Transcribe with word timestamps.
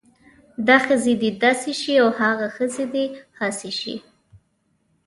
دا 0.67 0.77
ښځې 0.85 1.13
د 1.21 1.23
داسې 1.43 1.71
شی 1.81 1.93
او 2.03 2.09
هاغه 2.19 2.47
ښځې 2.55 2.83
د 2.93 2.95
هاسې 3.39 3.71
شی 3.79 3.95